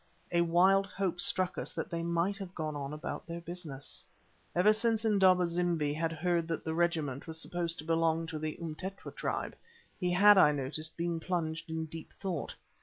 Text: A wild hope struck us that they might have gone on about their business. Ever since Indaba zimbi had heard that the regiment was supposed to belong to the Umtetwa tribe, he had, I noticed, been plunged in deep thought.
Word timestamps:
A 0.31 0.41
wild 0.41 0.87
hope 0.87 1.19
struck 1.21 1.59
us 1.59 1.73
that 1.73 1.91
they 1.91 2.01
might 2.01 2.39
have 2.39 2.55
gone 2.55 2.75
on 2.75 2.91
about 2.91 3.27
their 3.27 3.39
business. 3.39 4.03
Ever 4.55 4.73
since 4.73 5.05
Indaba 5.05 5.45
zimbi 5.45 5.93
had 5.93 6.11
heard 6.11 6.47
that 6.47 6.63
the 6.63 6.73
regiment 6.73 7.27
was 7.27 7.39
supposed 7.39 7.77
to 7.77 7.85
belong 7.85 8.25
to 8.25 8.39
the 8.39 8.57
Umtetwa 8.59 9.15
tribe, 9.15 9.55
he 9.99 10.09
had, 10.13 10.39
I 10.39 10.53
noticed, 10.53 10.97
been 10.97 11.19
plunged 11.19 11.69
in 11.69 11.85
deep 11.85 12.13
thought. 12.13 12.55